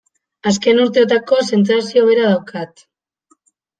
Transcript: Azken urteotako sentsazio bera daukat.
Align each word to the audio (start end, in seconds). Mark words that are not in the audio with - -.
Azken 0.51 0.79
urteotako 0.85 1.39
sentsazio 1.49 2.07
bera 2.11 2.25
daukat. 2.31 2.87